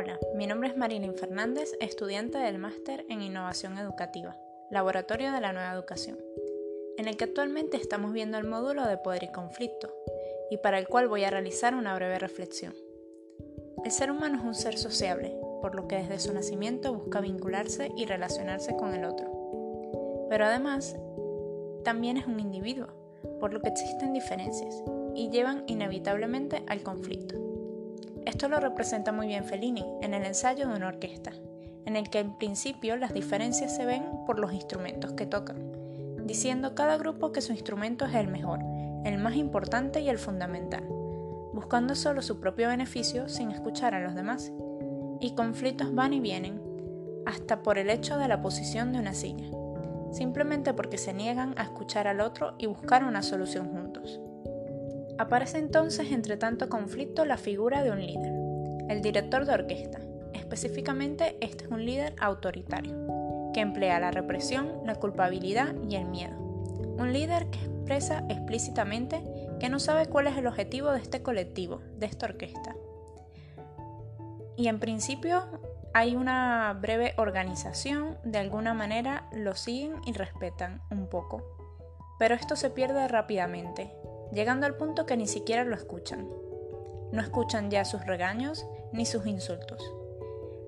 [0.00, 4.36] Hola, mi nombre es Marilyn Fernández, estudiante del máster en Innovación Educativa,
[4.70, 6.16] Laboratorio de la Nueva Educación,
[6.98, 9.92] en el que actualmente estamos viendo el módulo de Poder y Conflicto,
[10.52, 12.74] y para el cual voy a realizar una breve reflexión.
[13.84, 17.90] El ser humano es un ser sociable, por lo que desde su nacimiento busca vincularse
[17.96, 20.28] y relacionarse con el otro.
[20.30, 20.94] Pero además,
[21.82, 22.86] también es un individuo,
[23.40, 24.80] por lo que existen diferencias,
[25.16, 27.47] y llevan inevitablemente al conflicto.
[28.28, 31.32] Esto lo representa muy bien Fellini en el ensayo de una orquesta,
[31.86, 35.72] en el que en principio las diferencias se ven por los instrumentos que tocan,
[36.26, 38.60] diciendo cada grupo que su instrumento es el mejor,
[39.06, 40.84] el más importante y el fundamental,
[41.54, 44.52] buscando solo su propio beneficio sin escuchar a los demás.
[45.20, 46.60] Y conflictos van y vienen,
[47.24, 49.48] hasta por el hecho de la posición de una silla,
[50.12, 53.87] simplemente porque se niegan a escuchar al otro y buscar una solución juntos.
[55.18, 58.32] Aparece entonces entre tanto conflicto la figura de un líder,
[58.88, 59.98] el director de orquesta.
[60.32, 62.94] Específicamente, este es un líder autoritario,
[63.52, 66.38] que emplea la represión, la culpabilidad y el miedo.
[66.38, 69.22] Un líder que expresa explícitamente
[69.58, 72.76] que no sabe cuál es el objetivo de este colectivo, de esta orquesta.
[74.56, 75.42] Y en principio
[75.94, 81.42] hay una breve organización, de alguna manera lo siguen y respetan un poco.
[82.18, 83.92] Pero esto se pierde rápidamente,
[84.32, 86.28] llegando al punto que ni siquiera lo escuchan.
[87.12, 89.82] No escuchan ya sus regaños ni sus insultos.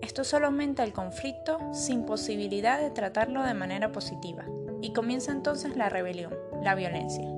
[0.01, 4.45] Esto solo aumenta el conflicto sin posibilidad de tratarlo de manera positiva
[4.81, 7.29] y comienza entonces la rebelión, la violencia.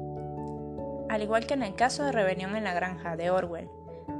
[1.08, 3.68] Al igual que en el caso de Rebelión en la Granja de Orwell,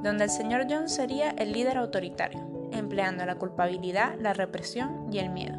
[0.03, 5.31] donde el señor John sería el líder autoritario, empleando la culpabilidad, la represión y el
[5.31, 5.57] miedo,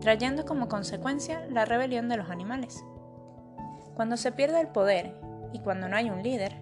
[0.00, 2.84] trayendo como consecuencia la rebelión de los animales.
[3.94, 5.14] Cuando se pierde el poder
[5.56, 6.54] y cuando no hay un líder,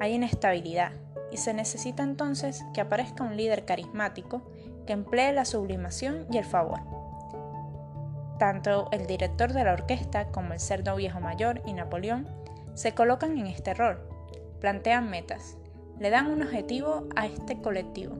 [0.00, 0.90] hay inestabilidad
[1.30, 4.42] y se necesita entonces que aparezca un líder carismático
[4.84, 6.80] que emplee la sublimación y el favor.
[8.40, 12.26] Tanto el director de la orquesta como el cerdo viejo mayor y Napoleón
[12.74, 14.00] se colocan en este rol,
[14.60, 15.56] plantean metas,
[16.00, 18.16] le dan un objetivo a este colectivo,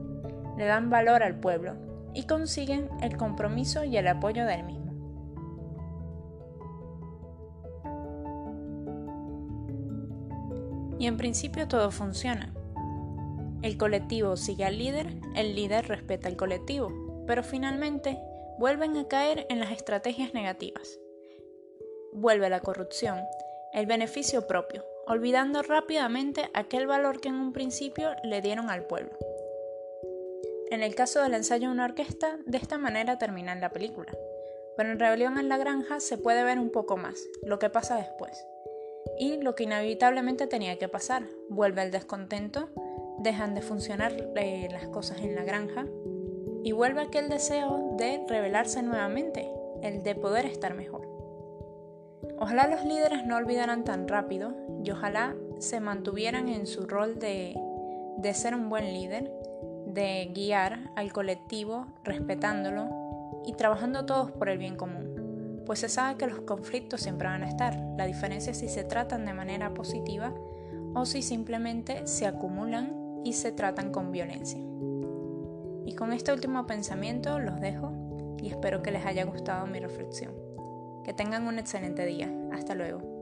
[0.57, 1.75] le dan valor al pueblo
[2.13, 4.92] y consiguen el compromiso y el apoyo del mismo.
[10.99, 12.53] Y en principio todo funciona.
[13.61, 16.91] El colectivo sigue al líder, el líder respeta al colectivo,
[17.25, 18.19] pero finalmente
[18.59, 20.99] vuelven a caer en las estrategias negativas.
[22.11, 23.19] Vuelve la corrupción,
[23.73, 29.17] el beneficio propio, olvidando rápidamente aquel valor que en un principio le dieron al pueblo.
[30.69, 34.11] En el caso del ensayo de una orquesta, de esta manera termina la película,
[34.75, 37.95] pero en Rebelión en la Granja se puede ver un poco más lo que pasa
[37.95, 38.45] después.
[39.17, 42.69] Y lo que inevitablemente tenía que pasar, vuelve el descontento,
[43.19, 45.85] dejan de funcionar eh, las cosas en la granja
[46.63, 49.49] y vuelve aquel deseo de rebelarse nuevamente,
[49.81, 51.07] el de poder estar mejor.
[52.39, 54.53] Ojalá los líderes no olvidaran tan rápido
[54.83, 57.55] y ojalá se mantuvieran en su rol de,
[58.17, 59.31] de ser un buen líder,
[59.85, 62.89] de guiar al colectivo respetándolo
[63.45, 65.12] y trabajando todos por el bien común
[65.65, 67.77] pues se sabe que los conflictos siempre van a estar.
[67.97, 70.33] La diferencia es si se tratan de manera positiva
[70.93, 74.59] o si simplemente se acumulan y se tratan con violencia.
[75.85, 77.91] Y con este último pensamiento los dejo
[78.41, 80.33] y espero que les haya gustado mi reflexión.
[81.03, 82.31] Que tengan un excelente día.
[82.51, 83.12] Hasta luego.